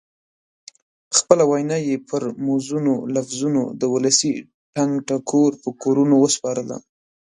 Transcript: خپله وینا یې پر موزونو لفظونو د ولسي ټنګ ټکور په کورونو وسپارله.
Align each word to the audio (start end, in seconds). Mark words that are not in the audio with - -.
خپله 1.17 1.43
وینا 1.51 1.77
یې 1.87 1.95
پر 2.09 2.21
موزونو 2.45 2.93
لفظونو 3.15 3.61
د 3.79 3.83
ولسي 3.93 4.31
ټنګ 4.75 4.91
ټکور 5.07 5.51
په 5.63 5.69
کورونو 5.81 6.15
وسپارله. 6.19 6.77